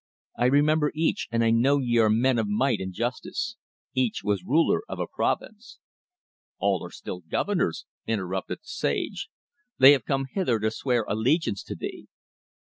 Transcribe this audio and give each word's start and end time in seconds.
I 0.35 0.45
remember 0.45 0.91
each, 0.95 1.27
and 1.31 1.43
I 1.43 1.51
know 1.51 1.77
ye 1.77 1.99
are 1.99 2.09
men 2.09 2.39
of 2.39 2.47
might 2.47 2.79
and 2.79 2.91
justice. 2.91 3.55
Each 3.93 4.23
was 4.23 4.43
ruler 4.43 4.81
of 4.89 4.97
a 4.99 5.05
province" 5.05 5.77
"All 6.57 6.83
are 6.83 6.89
still 6.89 7.19
governors," 7.19 7.85
interrupted 8.07 8.57
the 8.61 8.67
sage. 8.67 9.29
"They 9.77 9.91
have 9.91 10.05
come 10.05 10.25
hither 10.33 10.57
to 10.61 10.71
swear 10.71 11.05
allegiance 11.07 11.61
to 11.65 11.75
thee." 11.75 12.07